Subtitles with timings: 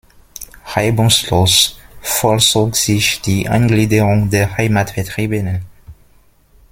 [0.65, 5.63] Reibungslos vollzog sich die Eingliederung der Heimatvertriebenen.